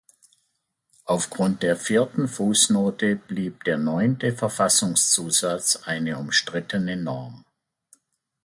[1.05, 7.45] Aufgrund der vierten Fußnote blieb der neunte Verfassungszusatz eine umstrittene Norm.